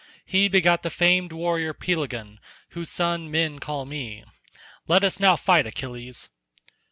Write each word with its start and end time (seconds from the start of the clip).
He 0.25 0.47
begot 0.47 0.81
the 0.81 0.89
famed 0.89 1.31
warrior 1.31 1.75
Pelegon, 1.75 2.39
whose 2.69 2.89
son 2.89 3.29
men 3.29 3.59
call 3.59 3.85
me. 3.85 4.23
Let 4.87 5.03
us 5.03 5.19
now 5.19 5.35
fight, 5.35 5.67
Achilles." 5.67 6.27